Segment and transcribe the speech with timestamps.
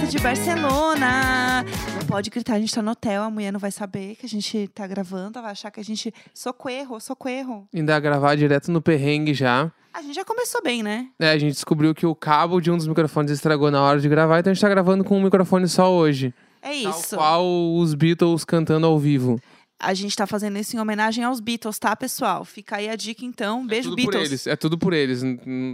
[0.00, 1.64] Direto de Barcelona.
[1.94, 4.28] Não pode gritar, a gente tá no hotel, a mulher não vai saber que a
[4.28, 7.68] gente tá gravando, vai achar que a gente socorro, socorro.
[7.74, 9.70] Ainda gravar direto no perrengue já.
[9.92, 11.08] A gente já começou bem, né?
[11.18, 14.08] É, a gente descobriu que o cabo de um dos microfones estragou na hora de
[14.08, 16.32] gravar, então a gente tá gravando com um microfone só hoje.
[16.62, 17.10] É isso.
[17.10, 19.38] Tal qual os Beatles cantando ao vivo.
[19.78, 22.44] A gente tá fazendo isso em homenagem aos Beatles, tá, pessoal?
[22.44, 23.62] Fica aí a dica, então.
[23.64, 24.30] é Beijo, tudo por Beatles.
[24.30, 25.22] eles, é tudo por eles.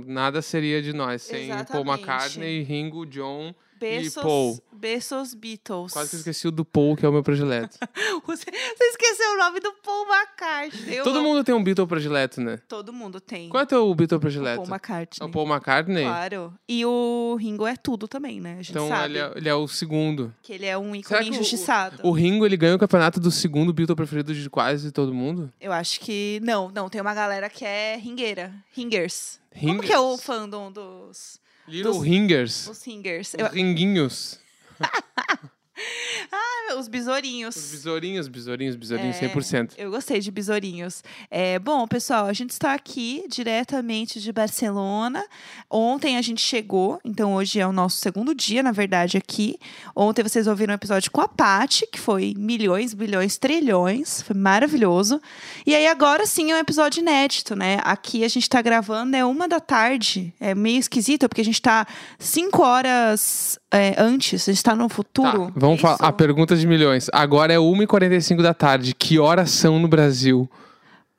[0.07, 1.91] Nada seria de nós sem Paul Exatamente.
[1.91, 4.63] McCartney, Ringo, John e Paul.
[4.73, 5.93] beijos, Beatles.
[5.93, 7.79] Quase que eu esqueci o do Paul, que é o meu predileto.
[8.27, 10.97] Você, você esqueceu o nome do Paul McCartney.
[10.97, 11.29] Eu Todo amo.
[11.29, 12.59] mundo tem um Beatle predileto, né?
[12.69, 13.49] Todo mundo tem.
[13.49, 14.57] Qual é teu Beatle o predileto?
[14.57, 15.19] Paul McCartney.
[15.21, 16.05] É o Paul McCartney?
[16.05, 16.55] Claro.
[16.69, 18.55] E o Ringo é tudo também, né?
[18.55, 20.35] A gente Então sabe ele é, ele é o segundo.
[20.43, 22.01] que ele é um ícone que o- injustiçado.
[22.03, 25.53] O Ringo, ele ganha o campeonato do segundo Beatle preferido de quase todo mundo?
[25.61, 26.41] Eu acho que.
[26.43, 28.53] Não, não, tem uma galera que é ringueira.
[28.73, 29.39] Ringers.
[29.51, 29.87] Como Ringers?
[29.87, 31.39] que é o fandom dos.
[31.69, 32.69] Little dos- Ringers.
[32.69, 33.29] Os ringers?
[33.35, 34.39] Os Eu- ringuinhos.
[36.79, 37.57] os besourinhos.
[37.57, 39.73] Os besourinhos, besourinhos, besourinhos, É, 100%.
[39.79, 41.03] Eu gostei de besourinhos.
[41.31, 45.25] É, bom, pessoal, a gente está aqui diretamente de Barcelona.
[45.71, 49.59] Ontem a gente chegou, então hoje é o nosso segundo dia, na verdade, aqui.
[49.95, 54.23] Ontem vocês ouviram um episódio com a Paty, que foi milhões, bilhões, trilhões.
[54.23, 55.21] Foi maravilhoso.
[55.65, 57.79] E aí agora sim é um episódio inédito, né?
[57.83, 60.35] Aqui a gente está gravando, é uma da tarde.
[60.41, 61.87] É meio esquisito, porque a gente está
[62.19, 65.47] cinco horas é, antes, a gente está no futuro.
[65.47, 65.97] Tá, vamos É falar.
[66.01, 67.09] A pergunta de milhões.
[67.13, 68.95] Agora é 1h45 da tarde.
[68.95, 70.49] Que horas são no Brasil?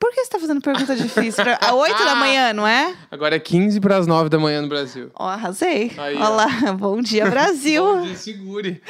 [0.00, 1.42] Por que você tá fazendo pergunta difícil?
[1.42, 1.58] Pra...
[1.60, 2.94] A 8 da manhã, não é?
[3.10, 5.10] Agora é 15 para as 9 da manhã no Brasil.
[5.14, 5.90] Ó, arrasei.
[5.98, 6.72] Aí, Olha ó.
[6.78, 7.82] Bom dia, Brasil.
[7.84, 8.82] Bom dia, segure.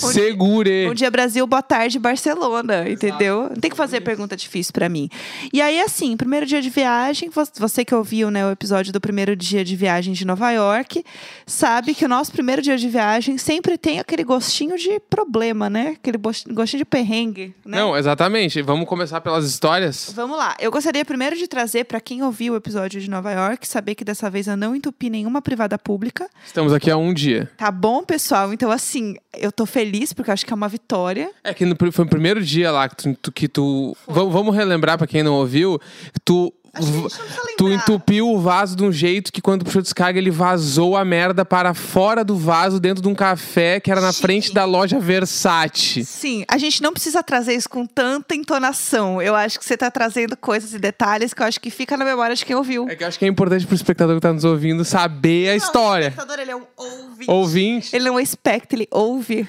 [0.00, 0.22] Bom dia.
[0.24, 0.86] Segure.
[0.88, 1.46] Bom dia, Brasil.
[1.46, 2.88] Boa tarde, Barcelona.
[2.90, 3.44] Entendeu?
[3.50, 5.08] Não tem que fazer pergunta difícil pra mim.
[5.52, 7.28] E aí, assim, primeiro dia de viagem.
[7.30, 11.04] vo- Você que ouviu né, o episódio do primeiro dia de viagem de Nova York,
[11.46, 15.94] sabe que o nosso primeiro dia de viagem sempre tem aquele gostinho de problema, né?
[15.98, 17.54] Aquele gos- gostinho de perrengue.
[17.64, 17.78] Né?
[17.78, 18.60] Não, exatamente.
[18.62, 20.10] Vamos começar pelas histórias?
[20.14, 20.55] Vamos lá.
[20.58, 24.04] Eu gostaria primeiro de trazer pra quem ouviu o episódio de Nova York, saber que
[24.04, 26.28] dessa vez eu não entupi nenhuma privada pública.
[26.46, 27.50] Estamos aqui há um dia.
[27.56, 28.52] Tá bom, pessoal?
[28.52, 31.30] Então, assim, eu tô feliz porque eu acho que é uma vitória.
[31.44, 33.32] É que no, foi o primeiro dia lá que tu.
[33.32, 35.80] que tu vamos, relembrar pra quem não ouviu.
[36.24, 36.52] Tu.
[36.76, 41.04] A Tu entupiu o vaso de um jeito que quando puxou descarga ele vazou a
[41.04, 44.22] merda para fora do vaso dentro de um café que era na Chique.
[44.22, 46.04] frente da loja Versace.
[46.04, 49.22] Sim, a gente não precisa trazer isso com tanta entonação.
[49.22, 52.04] Eu acho que você tá trazendo coisas e detalhes que eu acho que fica na
[52.04, 52.86] memória de quem ouviu.
[52.88, 55.50] É que eu acho que é importante pro espectador que tá nos ouvindo saber a
[55.52, 56.06] Não, história.
[56.06, 57.30] O espectador, ele é um ouvinte.
[57.30, 57.96] Ouvinte.
[57.96, 59.48] Ele não é expecta, ele ouve.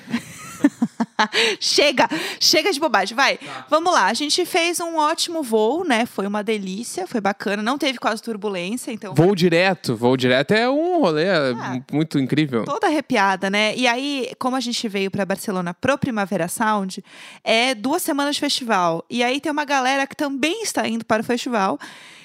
[1.60, 2.08] chega,
[2.40, 3.38] chega de bobagem, vai.
[3.38, 3.66] Tá.
[3.70, 6.06] Vamos lá, a gente fez um ótimo voo, né?
[6.06, 9.96] Foi uma delícia, foi bacana, não teve quase turbulência, então Voo direto.
[9.96, 11.80] Voo direto é um rolê Ah.
[11.92, 12.64] muito incrível.
[12.66, 13.76] toda arrepiada, né?
[13.76, 17.04] E aí, como a gente veio pra Barcelona pro Primavera Sound,
[17.44, 19.04] é duas semanas de festival.
[19.10, 21.80] E aí tem uma galera que também está indo para o festival.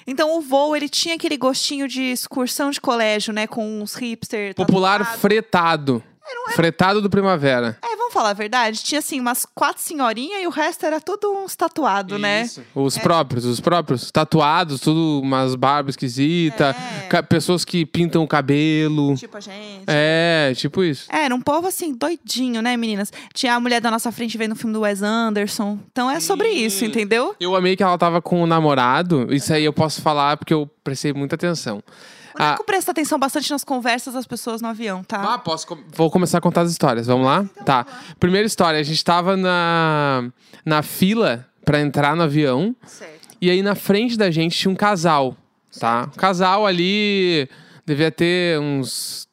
[0.05, 3.47] Então o voo, ele tinha aquele gostinho de excursão de colégio, né?
[3.47, 4.53] Com uns hipster.
[4.53, 5.19] Popular tatuado.
[5.19, 6.03] fretado.
[6.55, 7.77] Fretado do Primavera.
[7.81, 8.83] É, vamos falar a verdade?
[8.83, 12.43] Tinha assim umas quatro senhorinhas e o resto era tudo uns tatuado, né?
[12.43, 12.61] Isso.
[12.75, 14.11] Os próprios, os próprios.
[14.11, 16.75] Tatuados, tudo umas barbas esquisitas.
[17.09, 17.21] É.
[17.23, 19.15] Pessoas que pintam o cabelo.
[19.15, 19.85] Tipo a gente.
[19.87, 21.11] É, tipo isso.
[21.11, 23.11] É, era um povo assim, doidinho, né, meninas?
[23.33, 25.79] Tinha a mulher da nossa frente vendo o filme do Wes Anderson.
[25.91, 26.65] Então é sobre Sim.
[26.65, 27.35] isso, entendeu?
[27.39, 29.33] Eu amei que ela tava com o namorado.
[29.33, 31.81] Isso aí eu posso falar porque eu prestei muita atenção.
[32.35, 35.33] O Neco presta atenção bastante nas conversas das pessoas no avião, tá?
[35.33, 35.67] Ah, posso.
[35.67, 37.07] com- Vou começar a contar as histórias.
[37.07, 37.45] Vamos lá?
[37.65, 37.85] tá.
[38.19, 40.29] Primeira história: a gente tava na,
[40.65, 42.75] na fila pra entrar no avião.
[42.85, 43.29] Certo.
[43.41, 45.35] E aí na frente da gente tinha um casal,
[45.79, 46.09] tá?
[46.13, 47.47] O casal ali
[47.85, 49.27] devia ter uns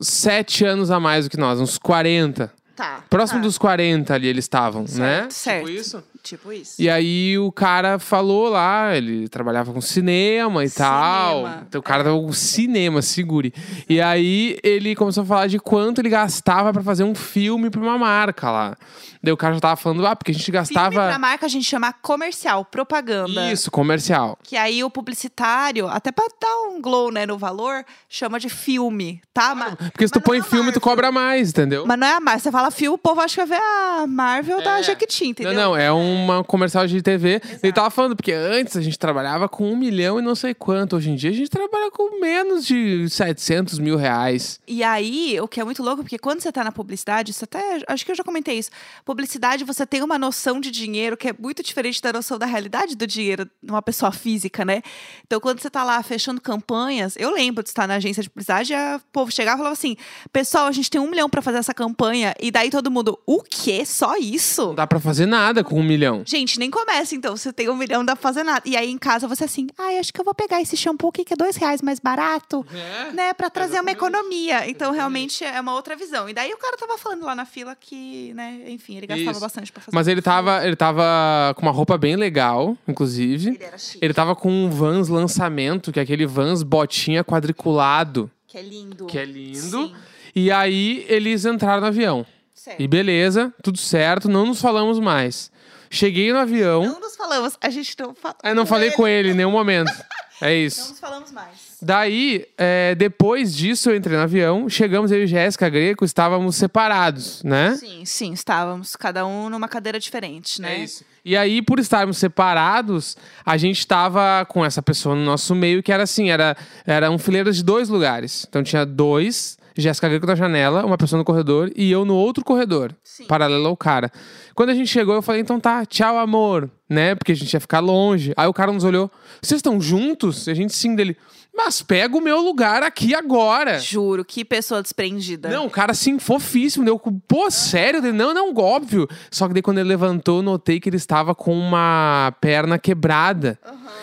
[0.00, 2.52] sete anos a mais do que nós, uns 40.
[2.74, 3.02] Tá.
[3.08, 3.46] Próximo tá.
[3.46, 5.28] dos 40 ali eles estavam, né?
[5.30, 5.64] certo.
[5.66, 6.04] Tipo isso.
[6.26, 6.74] Tipo isso.
[6.82, 11.36] E aí o cara falou lá, ele trabalhava com cinema e tal.
[11.44, 13.54] Cinema, Então o cara tava com cinema, segure.
[13.88, 17.80] E aí ele começou a falar de quanto ele gastava pra fazer um filme pra
[17.80, 18.76] uma marca lá.
[19.22, 20.90] Daí o cara já tava falando, ah, porque a gente Filme gastava.
[21.08, 23.50] pra marca a gente chama comercial, propaganda.
[23.52, 24.38] Isso, comercial.
[24.42, 29.20] Que aí o publicitário, até pra dar um glow né, no valor, chama de filme,
[29.34, 29.54] tá?
[29.54, 30.80] Mas, Porque se tu põe é filme, tu Marvel.
[30.80, 31.84] cobra mais, entendeu?
[31.86, 32.40] Mas não é a Marvel.
[32.40, 34.82] Você fala filme, o povo acha que vai ver a Marvel da É.
[34.84, 35.52] Jequiti, entendeu?
[35.54, 37.40] Não, não, é um uma comercial de TV.
[37.62, 40.96] Ele tava falando, porque antes a gente trabalhava com um milhão e não sei quanto.
[40.96, 44.60] Hoje em dia a gente trabalha com menos de 700 mil reais.
[44.66, 47.82] E aí, o que é muito louco, porque quando você tá na publicidade, isso até.
[47.86, 48.70] Acho que eu já comentei isso.
[49.04, 52.96] Publicidade, você tem uma noção de dinheiro que é muito diferente da noção da realidade
[52.96, 54.82] do dinheiro numa pessoa física, né?
[55.26, 58.72] Então, quando você tá lá fechando campanhas, eu lembro de estar na agência de publicidade
[58.72, 59.96] e o povo chegava e falava assim:
[60.32, 62.34] pessoal, a gente tem um milhão pra fazer essa campanha.
[62.40, 63.84] E daí todo mundo, o quê?
[63.84, 64.68] Só isso?
[64.68, 66.05] Não dá pra fazer nada com um milhão.
[66.24, 67.36] Gente, nem começa então.
[67.36, 68.62] Você tem um milhão, não dá pra fazer nada.
[68.64, 71.24] E aí em casa você assim, ai, acho que eu vou pegar esse shampoo aqui
[71.24, 73.34] que é dois reais mais barato, É, né?
[73.34, 74.68] Pra trazer uma economia.
[74.68, 76.28] Então realmente é uma outra visão.
[76.28, 79.40] E daí o cara tava falando lá na fila que, né, enfim, ele gastava Isso.
[79.40, 79.94] bastante pra fazer.
[79.96, 83.50] Mas ele tava, ele tava com uma roupa bem legal, inclusive.
[83.50, 83.98] Ele era chique.
[84.04, 89.06] Ele tava com um Vans lançamento, que é aquele Vans botinha quadriculado, Que é lindo.
[89.06, 89.58] que é lindo.
[89.88, 89.94] Sim.
[90.34, 92.26] E aí eles entraram no avião.
[92.54, 92.80] Certo.
[92.80, 95.50] E beleza, tudo certo, não nos falamos mais.
[95.90, 96.84] Cheguei no avião.
[96.84, 97.56] Não nos falamos.
[97.60, 98.36] A gente não falou.
[98.42, 99.92] Eu não falei com ele em nenhum momento.
[100.40, 100.90] É Não isso.
[100.90, 101.78] nos falamos mais.
[101.80, 104.68] Daí, é, depois disso, eu entrei no avião.
[104.68, 107.74] Chegamos, eu e Jéssica Greco, estávamos separados, né?
[107.76, 108.96] Sim, sim, estávamos.
[108.96, 110.74] Cada um numa cadeira diferente, né?
[110.74, 111.04] É isso.
[111.24, 115.90] E aí, por estarmos separados, a gente tava com essa pessoa no nosso meio, que
[115.90, 116.54] era assim, era,
[116.86, 118.44] era um fileiro de dois lugares.
[118.48, 122.44] Então tinha dois, Jéssica Greco na janela, uma pessoa no corredor e eu no outro
[122.44, 123.26] corredor, Sim.
[123.26, 124.10] paralelo ao cara.
[124.54, 127.14] Quando a gente chegou, eu falei, então tá, tchau, amor, né?
[127.14, 128.32] Porque a gente ia ficar longe.
[128.36, 129.10] Aí o cara nos olhou,
[129.42, 130.46] vocês estão juntos?
[130.46, 131.16] E a gente sim dele,
[131.56, 133.78] mas pega o meu lugar aqui agora.
[133.78, 135.48] Juro, que pessoa desprendida.
[135.48, 136.84] Não, o cara assim, fofíssimo.
[136.84, 138.02] Deu, pô, sério?
[138.02, 139.08] Dele, não, não, óbvio.
[139.30, 143.58] Só que daí quando ele levantou, notei que ele estava com uma perna quebrada.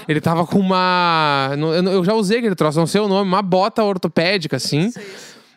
[0.08, 1.52] Ele tava com uma.
[1.92, 4.92] Eu, já usei aquele troço, não sei o nome, uma bota ortopédica, assim.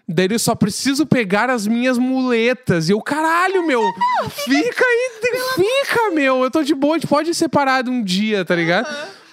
[0.08, 2.88] Daí ele só preciso pegar as minhas muletas.
[2.88, 3.82] E eu, caralho, meu,
[4.30, 5.10] fica aí,
[5.56, 6.44] fica, meu.
[6.44, 8.86] Eu tô de boa, a gente pode ir separado um dia, tá ligado?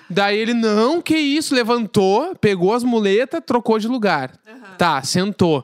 [0.09, 4.31] Daí ele, não, que isso, levantou, pegou as muletas, trocou de lugar.
[4.77, 5.63] Tá, sentou.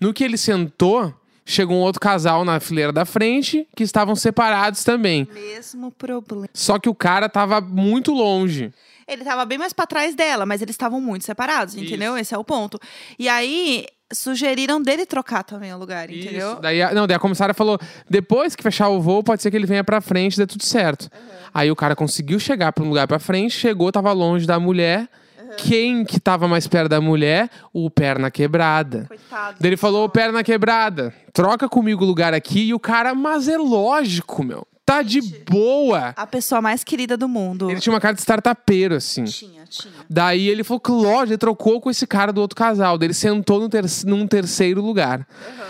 [0.00, 1.14] No que ele sentou,
[1.44, 5.26] chegou um outro casal na fileira da frente, que estavam separados também.
[5.32, 6.48] Mesmo problema.
[6.52, 8.72] Só que o cara tava muito longe.
[9.06, 12.16] Ele tava bem mais pra trás dela, mas eles estavam muito separados, entendeu?
[12.18, 12.78] Esse é o ponto.
[13.18, 16.52] E aí, sugeriram dele trocar também o lugar, entendeu?
[16.52, 16.60] Isso.
[16.60, 17.78] Daí, a- não, daí a comissária falou:
[18.08, 21.10] depois que fechar o voo, pode ser que ele venha pra frente, dê tudo certo.
[21.52, 25.08] Aí o cara conseguiu chegar pra um lugar pra frente, chegou, tava longe da mulher.
[25.56, 27.48] Quem que tava mais perto da mulher?
[27.72, 29.06] O perna quebrada.
[29.08, 29.56] Coitado.
[29.58, 32.64] Daí ele falou, "Ô, perna quebrada, troca comigo o lugar aqui.
[32.68, 34.66] E o cara, mas é lógico, meu.
[34.88, 36.14] Tá de boa.
[36.16, 37.70] A pessoa mais querida do mundo.
[37.70, 39.24] Ele tinha uma cara de startupeiro, assim.
[39.24, 39.92] Tinha, tinha.
[40.08, 42.96] Daí ele falou que lógico, ele trocou com esse cara do outro casal.
[42.96, 45.28] Daí ele sentou no ter num terceiro lugar.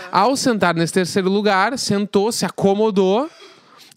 [0.09, 3.29] Ao sentar nesse terceiro lugar, sentou, se acomodou.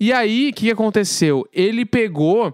[0.00, 1.48] E aí, o que que aconteceu?
[1.52, 2.52] Ele pegou.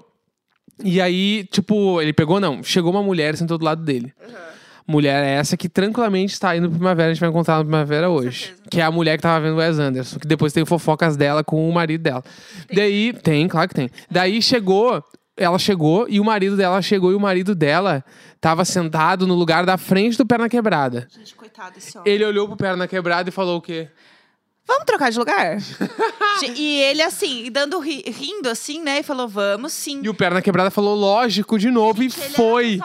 [0.85, 2.63] E aí, tipo, ele pegou, não.
[2.63, 4.13] Chegou uma mulher e sentou do lado dele.
[4.91, 8.55] Mulher essa que tranquilamente está indo pro Primavera, a gente vai encontrar no Primavera hoje.
[8.71, 10.19] Que é a mulher que tava vendo o Wes Anderson.
[10.19, 12.25] Que depois tem fofocas dela com o marido dela.
[12.73, 13.91] Daí, tem, claro que tem.
[14.11, 15.05] Daí chegou,
[15.37, 18.03] ela chegou e o marido dela chegou e o marido dela
[18.41, 21.07] tava sentado no lugar da frente do Perna Quebrada.
[21.15, 22.11] Gente, coitado desse homem.
[22.11, 23.89] Ele olhou pro Perna Quebrada e falou o quê?
[24.67, 25.59] Vamos trocar de lugar?
[26.57, 29.01] E ele, assim, dando ri- rindo, assim, né?
[29.01, 30.01] E falou, vamos sim.
[30.05, 32.79] E o Perna Quebrada falou lógico de novo e Ele foi.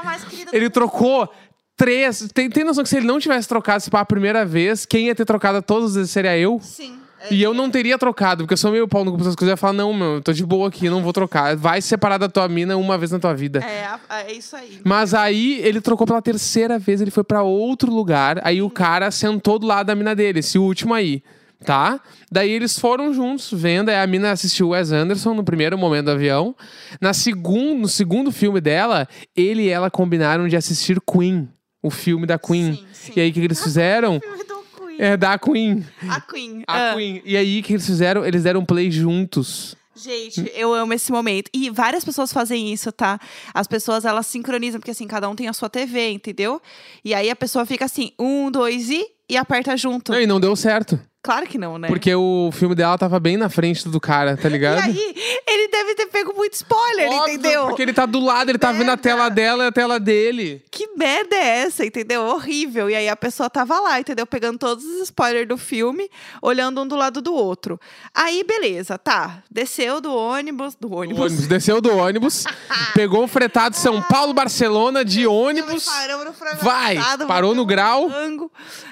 [0.52, 1.30] Ele trocou
[1.76, 2.28] três.
[2.34, 5.08] Tem, tem noção que se ele não tivesse trocado se pá a primeira vez, quem
[5.08, 6.60] ia ter trocado todas as vezes seria eu?
[6.62, 7.04] Sim.
[7.32, 9.52] E eu não teria trocado, porque eu sou meio pau no cu essas coisas.
[9.52, 11.56] Eu ia falar, não, meu, eu tô de boa aqui, não vou trocar.
[11.56, 13.64] Vai se separar da tua mina uma vez na tua vida.
[13.64, 14.82] É, é isso aí.
[14.84, 18.42] Mas aí ele trocou pela terceira vez, ele foi pra outro lugar.
[18.44, 21.24] Aí o cara sentou do lado da mina dele, esse último aí,
[21.66, 22.02] tá?
[22.30, 26.12] Daí eles foram juntos vendo, aí a mina assistiu Wes Anderson no primeiro momento do
[26.12, 26.54] avião.
[27.00, 31.48] Na segun, no segundo filme dela, ele e ela combinaram de assistir Queen,
[31.84, 32.74] o filme da Queen.
[32.76, 33.14] Sim, sim.
[33.16, 34.20] E aí o que eles fizeram?
[34.20, 34.96] Filme do Queen.
[35.00, 35.86] É da Queen.
[36.10, 36.64] A Queen.
[36.68, 36.96] A Ah.
[36.96, 37.22] Queen.
[37.26, 38.26] E aí o que eles fizeram?
[38.26, 39.76] Eles deram play juntos.
[39.96, 41.52] Gente, eu amo esse momento.
[41.54, 43.20] E várias pessoas fazem isso, tá?
[43.54, 46.60] As pessoas, elas sincronizam, porque assim, cada um tem a sua TV, entendeu?
[47.06, 49.06] E aí a pessoa fica assim, um, dois e...
[49.34, 50.12] E aperta junto.
[50.12, 51.00] Não, e não deu certo.
[51.24, 51.88] Claro que não, né?
[51.88, 54.80] Porque o filme dela tava bem na frente do cara, tá E ligado?
[54.84, 55.16] aí,
[55.48, 57.68] ele deve ter pego muito spoiler, Óbvio, entendeu?
[57.68, 59.02] Porque ele tá do lado, ele tá vendo a Merda.
[59.02, 60.62] tela dela e a tela dele.
[60.70, 62.24] Que merda é essa, entendeu?
[62.24, 62.90] Horrível.
[62.90, 64.28] E aí a pessoa tava lá, entendeu?
[64.28, 66.10] Pegando todos os spoilers do filme,
[66.42, 67.80] olhando um do lado do outro.
[68.14, 69.42] Aí, beleza, tá.
[69.50, 70.76] Desceu do ônibus.
[70.76, 71.22] Do ônibus.
[71.24, 72.44] ônibus desceu do ônibus,
[72.94, 75.86] pegou o fretado São Paulo-Barcelona de ônibus.
[75.86, 78.12] Paramos no Vai, parou no grau.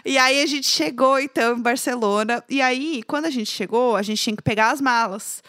[0.06, 2.44] E aí a gente chegou, então, em Barcelona.
[2.50, 5.44] E aí, quando a gente chegou, a gente tinha que pegar as malas.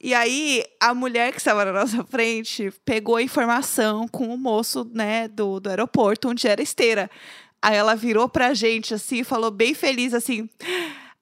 [0.00, 4.88] E aí, a mulher que estava na nossa frente pegou a informação com o moço,
[4.92, 7.10] né, do, do aeroporto, onde era esteira.
[7.62, 10.48] Aí ela virou pra gente, assim, falou bem feliz, assim...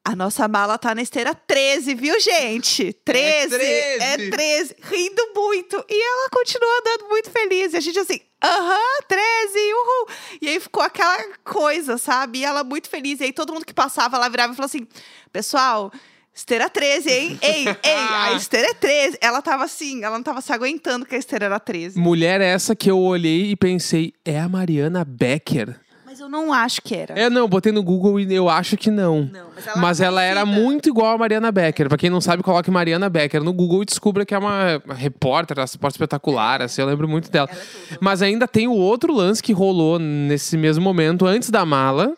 [0.06, 2.92] A nossa mala tá na esteira 13, viu, gente?
[3.04, 3.54] 13.
[3.54, 4.30] É 13.
[4.30, 5.82] 13 rindo muito.
[5.88, 7.72] E ela continuou andando muito feliz.
[7.72, 10.08] E a gente assim, aham, 13, uhul.
[10.42, 12.40] E aí ficou aquela coisa, sabe?
[12.40, 13.18] E ela muito feliz.
[13.20, 14.86] E aí todo mundo que passava lá virava e falou assim:
[15.32, 15.90] pessoal.
[16.36, 17.38] Esteira 13, hein?
[17.40, 19.18] Ei, ei, a esteira é 13.
[19.20, 21.96] Ela tava assim, ela não tava se aguentando que a esteira era 13.
[21.96, 25.78] Mulher essa que eu olhei e pensei, é a Mariana Becker?
[26.14, 27.18] Mas eu não acho que era.
[27.18, 29.28] É, não, botei no Google e eu acho que não.
[29.32, 31.88] Não, mas ela, Mas ela era muito igual a Mariana Becker.
[31.88, 35.56] Pra quem não sabe, coloque Mariana Becker no Google e descubra que é uma repórter
[35.56, 36.62] da Esporte Espetacular.
[36.62, 37.48] Assim, eu lembro muito dela.
[37.50, 37.98] Ela é.
[38.00, 42.12] Mas ainda tem o outro lance que rolou nesse mesmo momento, antes da mala,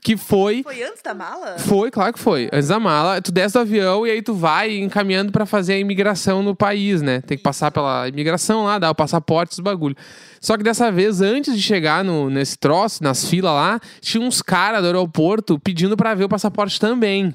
[0.00, 0.62] que foi.
[0.62, 1.58] Foi antes da mala?
[1.58, 2.48] Foi, claro que foi.
[2.52, 5.78] Antes da mala, tu desce do avião e aí tu vai encaminhando pra fazer a
[5.78, 7.20] imigração no país, né?
[7.22, 9.96] Tem que passar pela imigração lá, dar o passaporte, os bagulho.
[10.40, 14.42] Só que dessa vez, antes de chegar no, nesse troço, nas filas lá, tinha uns
[14.42, 17.34] caras do aeroporto pedindo pra ver o passaporte também,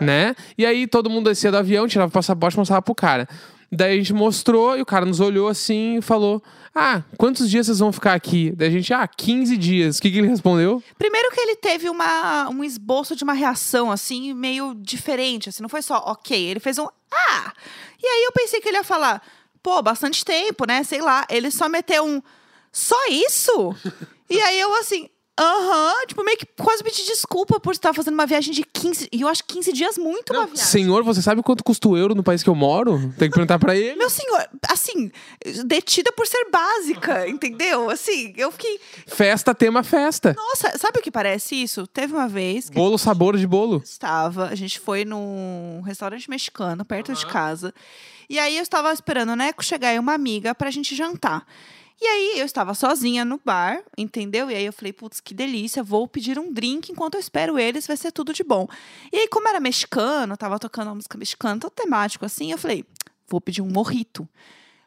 [0.00, 0.34] né?
[0.56, 3.28] E aí todo mundo descia do avião, tirava o passaporte e mostrava pro cara.
[3.70, 6.42] Daí a gente mostrou e o cara nos olhou assim e falou:
[6.74, 8.50] Ah, quantos dias vocês vão ficar aqui?
[8.56, 9.98] Daí a gente, ah, 15 dias.
[9.98, 10.82] O que, que ele respondeu?
[10.98, 15.50] Primeiro que ele teve uma, um esboço de uma reação, assim, meio diferente.
[15.50, 16.42] Assim, não foi só ok.
[16.42, 17.52] Ele fez um ah!
[18.02, 19.22] E aí eu pensei que ele ia falar,
[19.62, 20.82] pô, bastante tempo, né?
[20.82, 21.26] Sei lá.
[21.28, 22.22] Ele só meteu um
[22.72, 23.74] só isso?
[24.30, 25.10] e aí eu assim.
[25.38, 29.08] Aham, tipo, meio que quase pedi desculpa por estar fazendo uma viagem de 15.
[29.12, 30.64] E eu acho 15 dias muito uma Não, viagem.
[30.64, 32.98] senhor, você sabe quanto custa o euro no país que eu moro?
[33.16, 33.96] Tem que perguntar pra ele.
[33.96, 35.12] Meu senhor, assim,
[35.64, 37.88] detida por ser básica, entendeu?
[37.88, 38.80] Assim, eu fiquei.
[39.06, 40.34] Festa, tema festa.
[40.36, 41.86] Nossa, sabe o que parece isso?
[41.86, 43.80] Teve uma vez Bolo, sabor de bolo.
[43.84, 47.72] estava, a gente foi num restaurante mexicano perto de casa.
[48.28, 51.46] E aí eu estava esperando o Neco chegar e uma amiga pra gente jantar.
[52.00, 54.50] E aí eu estava sozinha no bar, entendeu?
[54.50, 57.86] E aí eu falei, putz, que delícia, vou pedir um drink enquanto eu espero eles,
[57.86, 58.68] vai ser tudo de bom.
[59.12, 62.84] E aí, como era mexicano, tava tocando uma música mexicana, todo temático assim, eu falei,
[63.26, 64.28] vou pedir um morrito.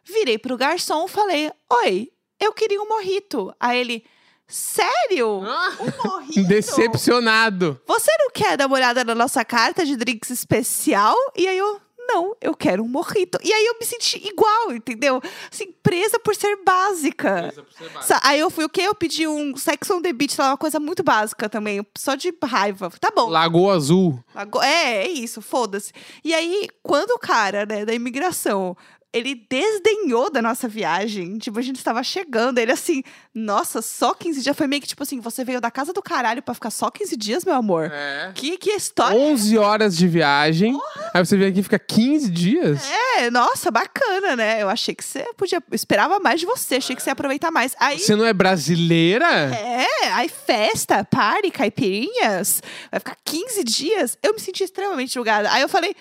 [0.06, 3.54] Virei pro garçom e falei, oi, eu queria um morrito.
[3.60, 4.06] Aí ele,
[4.48, 5.42] sério?
[5.42, 6.48] Um morrito?
[6.48, 7.80] Decepcionado.
[7.86, 11.16] Você não quer dar uma olhada na nossa carta de drinks especial?
[11.36, 11.80] E aí eu,
[12.14, 13.38] não, eu quero um morrito.
[13.44, 15.22] E aí eu me senti igual, entendeu?
[15.52, 17.54] Assim, presa por ser básica.
[18.02, 18.82] Sa- Aí eu fui o quê?
[18.82, 22.34] Eu pedi um Sex on the Beach, lá, uma coisa muito básica também, só de
[22.44, 22.92] raiva.
[23.00, 23.30] Tá bom.
[23.30, 24.24] Lagoa Azul.
[24.36, 25.92] Ago- É, é isso, foda-se.
[26.24, 28.76] E aí, quando o cara, né, da imigração,
[29.14, 33.04] ele desdenhou da nossa viagem, tipo, a gente estava chegando, ele assim,
[33.34, 34.56] nossa, só 15 dias.
[34.56, 37.18] Foi meio que tipo assim, você veio da casa do caralho pra ficar só 15
[37.18, 37.92] dias, meu amor?
[37.92, 38.32] É.
[38.34, 40.80] Que, que história 11 horas de viagem.
[41.14, 42.90] Aí você vem aqui e fica 15 dias.
[43.18, 44.62] É, nossa, bacana, né?
[44.62, 45.58] Eu achei que você podia.
[45.58, 47.76] eu Esperava mais de você, achei que você ia aproveitar mais.
[47.80, 48.00] Aí.
[48.00, 49.26] Você não é brasileira?
[49.26, 54.18] É, aí festa, party, caipirinhas, vai ficar 15 dias.
[54.24, 55.52] Eu me senti extremamente julgada.
[55.52, 55.94] Aí eu falei,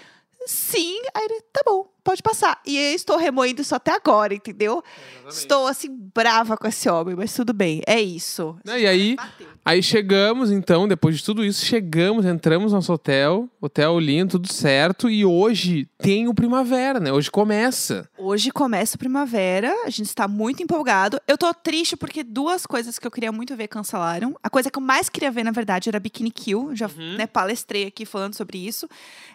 [0.46, 1.00] sim.
[1.14, 2.60] Aí ele, tá bom, pode passar.
[2.66, 4.82] E eu estou remoendo isso até agora, entendeu?
[5.28, 8.56] Estou, assim, brava com esse homem, mas tudo bem, é isso.
[8.64, 9.46] E aí, Bateu.
[9.64, 14.52] aí chegamos, então, depois de tudo isso, chegamos, entramos no nosso hotel, hotel lindo, tudo
[14.52, 15.08] certo.
[15.08, 17.12] E hoje tem o primavera, né?
[17.12, 18.08] Hoje começa.
[18.18, 21.20] Hoje começa a primavera, a gente está muito empolgado.
[21.28, 24.36] Eu tô triste porque duas coisas que eu queria muito ver cancelaram.
[24.42, 26.74] A coisa que eu mais queria ver, na verdade, era Bikini Kill.
[26.74, 28.88] Já né, palestrei aqui falando sobre isso.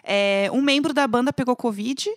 [0.04, 2.10] É, um membro da banda pegou Covid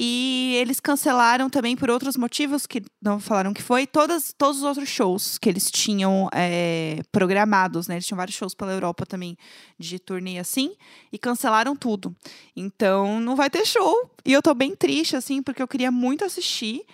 [0.00, 3.84] e eles cancelaram também por outros motivos que não falaram que foi.
[3.84, 7.96] Todas, todos os outros shows que eles tinham é, programados, né?
[7.96, 9.36] Eles tinham vários shows pela Europa também
[9.76, 10.76] de turnê assim
[11.12, 12.14] e cancelaram tudo.
[12.54, 14.08] Então não vai ter show.
[14.24, 16.86] E eu tô bem triste, assim, porque eu queria muito assistir.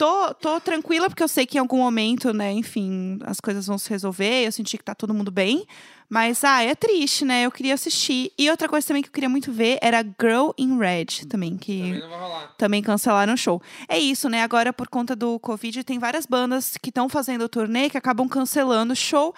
[0.00, 3.76] Tô, tô tranquila, porque eu sei que em algum momento, né, enfim, as coisas vão
[3.76, 4.46] se resolver.
[4.46, 5.66] Eu senti que tá todo mundo bem.
[6.08, 7.44] Mas, ah, é triste, né?
[7.44, 8.32] Eu queria assistir.
[8.38, 11.92] E outra coisa também que eu queria muito ver era Girl in Red, também, que
[12.00, 12.54] não vai rolar.
[12.56, 13.60] também cancelaram o show.
[13.86, 14.42] É isso, né?
[14.42, 18.94] Agora, por conta do Covid, tem várias bandas que estão fazendo turnê que acabam cancelando
[18.94, 19.34] o show.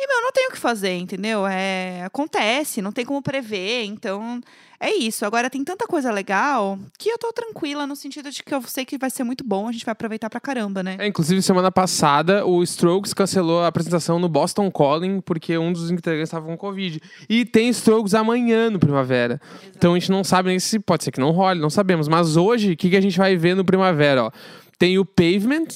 [0.00, 1.44] E, meu, não tem o que fazer, entendeu?
[1.44, 4.40] É, acontece, não tem como prever, então
[4.78, 5.26] é isso.
[5.26, 8.84] Agora tem tanta coisa legal que eu tô tranquila no sentido de que eu sei
[8.84, 10.96] que vai ser muito bom, a gente vai aproveitar pra caramba, né?
[11.00, 15.90] É, inclusive, semana passada, o Strokes cancelou a apresentação no Boston Calling porque um dos
[15.90, 17.00] integrantes estava com Covid.
[17.28, 19.40] E tem Strokes amanhã no Primavera.
[19.76, 22.06] Então a gente não sabe nem se pode ser que não role, não sabemos.
[22.06, 24.26] Mas hoje, o que, que a gente vai ver no Primavera?
[24.26, 24.30] Ó?
[24.78, 25.66] Tem o Pavement,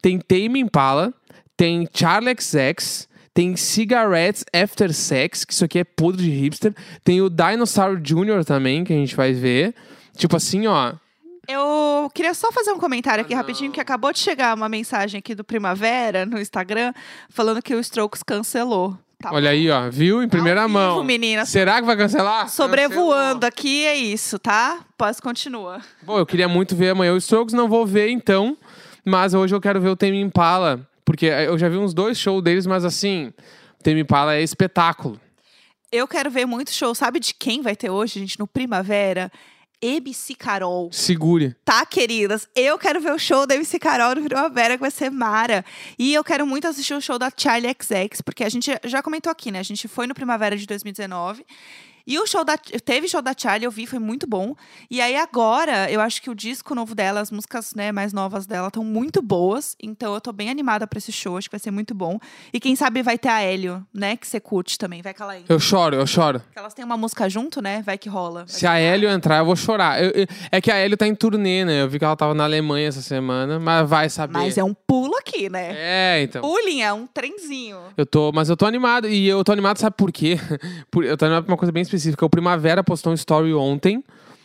[0.00, 1.12] tem Tame Impala,
[1.54, 3.06] tem Charlie XX,
[3.36, 6.74] tem Cigarettes After Sex, que isso aqui é podre de hipster.
[7.04, 8.42] Tem o Dinosaur Jr.
[8.46, 9.74] também, que a gente vai ver.
[10.16, 10.94] Tipo assim, ó.
[11.46, 15.18] Eu queria só fazer um comentário aqui Ah, rapidinho, que acabou de chegar uma mensagem
[15.18, 16.94] aqui do Primavera no Instagram,
[17.28, 18.96] falando que o Strokes cancelou.
[19.20, 19.90] Tá Olha aí, ó.
[19.90, 20.22] Viu?
[20.22, 21.04] Em primeira Ao vivo, mão.
[21.04, 21.44] menina.
[21.44, 22.48] Será que vai cancelar?
[22.48, 24.80] Sobrevoando aqui é isso, tá?
[24.96, 25.82] Pós continua.
[26.02, 28.56] Bom, eu queria muito ver amanhã o Strokes, não vou ver então.
[29.04, 30.88] Mas hoje eu quero ver o Tame Impala.
[31.06, 33.32] Porque eu já vi uns dois shows deles, mas assim,
[33.78, 35.18] o Tame Impala é espetáculo.
[35.92, 36.94] Eu quero ver muito show.
[36.96, 39.30] Sabe de quem vai ter hoje, gente, no Primavera?
[39.80, 40.90] MC Carol.
[40.90, 41.54] Segure.
[41.64, 42.48] Tá, queridas?
[42.56, 45.64] Eu quero ver o show da MC Carol no Primavera, que vai ser mara.
[45.96, 49.30] E eu quero muito assistir o show da Charlie XX, porque a gente já comentou
[49.30, 49.60] aqui, né?
[49.60, 51.46] A gente foi no Primavera de 2019.
[52.06, 52.56] E o show da.
[52.56, 54.54] Teve show da Charlie, eu vi, foi muito bom.
[54.90, 58.46] E aí agora, eu acho que o disco novo dela, as músicas né, mais novas
[58.46, 59.74] dela, estão muito boas.
[59.82, 62.18] Então eu tô bem animada pra esse show, acho que vai ser muito bom.
[62.52, 64.16] E quem sabe vai ter a Hélio, né?
[64.16, 65.02] Que você curte também.
[65.02, 65.52] Vai que ela entra.
[65.52, 66.38] Eu choro, eu choro.
[66.40, 67.82] Porque elas têm uma música junto, né?
[67.84, 68.40] Vai que rola.
[68.44, 70.00] Vai Se a Hélio entrar, eu vou chorar.
[70.00, 71.82] Eu- eu- é que a Hélio tá em turnê, né?
[71.82, 74.32] Eu vi que ela tava na Alemanha essa semana, mas vai saber.
[74.38, 75.72] Mas é um pulo aqui, né?
[75.76, 76.40] É, então.
[76.40, 77.78] Pulling, é um trenzinho.
[77.96, 79.08] Eu tô, mas eu tô animado.
[79.08, 80.38] E eu tô animado, sabe por quê?
[80.88, 81.95] Por- eu tô animado por uma coisa bem específica.
[82.20, 84.02] O Primavera postou um story ontem.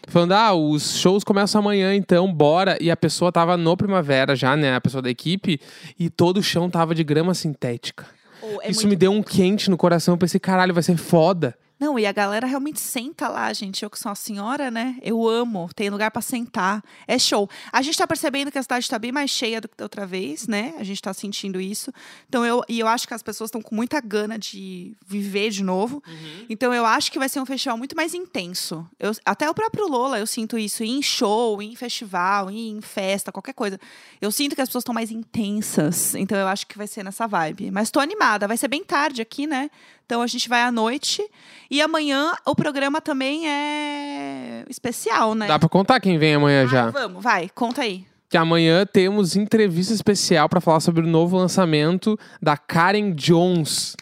[0.07, 2.75] Falando, ah, os shows começam amanhã, então bora.
[2.81, 4.75] E a pessoa tava no Primavera já, né?
[4.75, 5.59] A pessoa da equipe.
[5.99, 8.05] E todo o chão tava de grama sintética.
[8.41, 10.15] Ou é Isso muito- me deu um quente no coração.
[10.15, 11.55] Eu pensei, caralho, vai ser foda.
[11.81, 13.81] Não, e a galera realmente senta lá, gente.
[13.81, 14.97] Eu que sou uma senhora, né?
[15.01, 15.67] Eu amo.
[15.75, 16.83] Tem lugar pra sentar.
[17.07, 17.49] É show.
[17.71, 20.05] A gente tá percebendo que a cidade tá bem mais cheia do que da outra
[20.05, 20.75] vez, né?
[20.77, 21.91] A gente tá sentindo isso.
[22.29, 25.63] Então, eu, e eu acho que as pessoas estão com muita gana de viver de
[25.63, 26.03] novo.
[26.47, 28.87] Então, eu acho que vai ser um festival muito mais intenso.
[28.99, 33.53] Eu- até o próprio Lola, eu sinto isso em show, em festival, em festa, qualquer
[33.53, 33.79] coisa.
[34.21, 36.13] Eu sinto que as pessoas estão mais intensas.
[36.13, 37.71] Então, eu acho que vai ser nessa vibe.
[37.71, 38.47] Mas tô animada.
[38.47, 39.71] Vai ser bem tarde aqui, né?
[40.05, 41.25] Então a gente vai à noite.
[41.71, 45.47] E amanhã o programa também é especial, né?
[45.47, 46.89] Dá pra contar quem vem amanhã Ah, já.
[46.89, 48.05] Vamos, vai, conta aí.
[48.29, 53.95] Que amanhã temos entrevista especial pra falar sobre o novo lançamento da Karen Jones.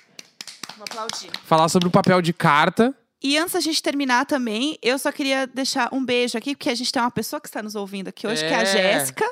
[0.78, 1.30] Vou aplaudir.
[1.46, 2.94] Falar sobre o papel de carta.
[3.22, 6.76] E antes da gente terminar também, eu só queria deixar um beijo aqui, porque a
[6.76, 8.66] gente tem uma pessoa que está nos ouvindo aqui hoje, que é a É.
[8.66, 9.26] Jéssica.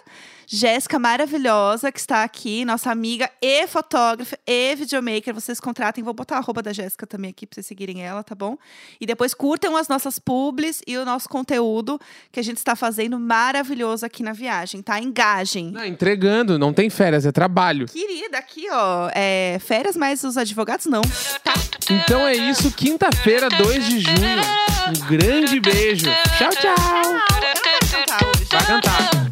[0.50, 5.34] Jéssica maravilhosa, que está aqui, nossa amiga e fotógrafa e videomaker.
[5.34, 8.34] Vocês contratem, vou botar a arroba da Jéssica também aqui para vocês seguirem ela, tá
[8.34, 8.58] bom?
[9.00, 12.00] E depois curtam as nossas publis e o nosso conteúdo
[12.32, 15.02] que a gente está fazendo maravilhoso aqui na viagem, tá?
[15.02, 15.72] Engajem.
[15.72, 17.86] Não, entregando, não tem férias, é trabalho.
[17.86, 21.02] Querida, aqui, ó, é, férias, mas os advogados não.
[21.44, 21.54] Tá?
[21.90, 24.42] Então é isso, quinta-feira, 2 de junho.
[24.90, 26.06] Um grande beijo.
[26.38, 26.76] Tchau, tchau.
[26.98, 28.48] Eu não quero cantar hoje.
[28.52, 29.27] Vai cantar.